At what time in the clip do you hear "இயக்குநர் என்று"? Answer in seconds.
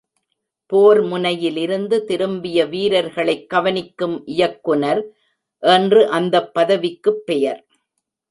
4.25-6.09